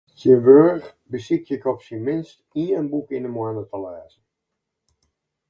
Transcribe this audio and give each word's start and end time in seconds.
Tsjintwurdich 0.17 0.89
besykje 1.11 1.53
ik 1.57 1.65
op 1.71 1.79
syn 1.85 2.01
minst 2.07 2.37
ien 2.63 2.87
boek 2.91 3.09
yn 3.17 3.27
’e 3.29 3.31
moanne 3.35 3.63
te 3.71 3.77
lêzen. 3.83 4.23